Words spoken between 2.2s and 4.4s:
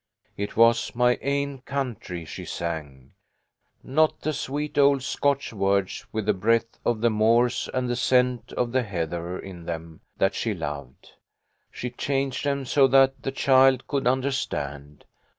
she sang. Not the